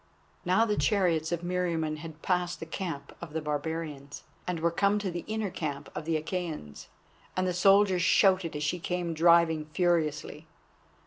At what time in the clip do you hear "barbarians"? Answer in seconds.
3.39-4.23